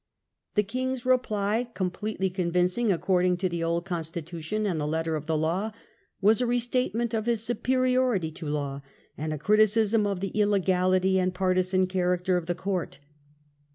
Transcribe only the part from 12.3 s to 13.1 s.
of the court.